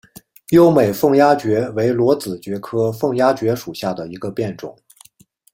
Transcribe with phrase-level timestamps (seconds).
[0.49, 4.75] 优美凤丫蕨为裸子蕨科凤丫蕨属下的一个变种。